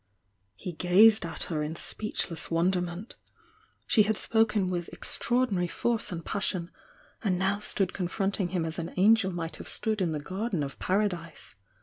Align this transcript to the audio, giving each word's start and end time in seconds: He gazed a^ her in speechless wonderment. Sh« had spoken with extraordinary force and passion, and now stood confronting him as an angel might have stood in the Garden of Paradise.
He 0.55 0.71
gazed 0.71 1.21
a^ 1.25 1.43
her 1.43 1.61
in 1.61 1.75
speechless 1.75 2.49
wonderment. 2.49 3.17
Sh« 3.85 3.97
had 4.07 4.17
spoken 4.17 4.71
with 4.71 4.89
extraordinary 4.91 5.67
force 5.67 6.11
and 6.11 6.25
passion, 6.25 6.71
and 7.23 7.37
now 7.37 7.59
stood 7.59 7.93
confronting 7.93 8.47
him 8.47 8.65
as 8.65 8.79
an 8.79 8.95
angel 8.97 9.31
might 9.31 9.57
have 9.57 9.69
stood 9.69 10.01
in 10.01 10.11
the 10.11 10.19
Garden 10.19 10.63
of 10.63 10.79
Paradise. 10.79 11.53